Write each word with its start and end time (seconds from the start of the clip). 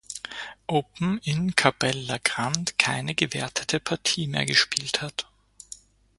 Open 0.67 1.19
in 1.25 1.51
Cappelle-la-Grande 1.55 2.73
keine 2.79 3.13
gewertete 3.13 3.79
Partie 3.79 4.25
mehr 4.25 4.47
gespielt 4.47 4.99
hat. 5.03 5.27